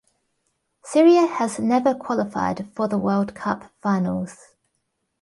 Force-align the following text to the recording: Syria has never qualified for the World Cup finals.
Syria 0.83 1.27
has 1.27 1.59
never 1.59 1.93
qualified 1.93 2.67
for 2.73 2.87
the 2.87 2.97
World 2.97 3.35
Cup 3.35 3.71
finals. 3.83 4.55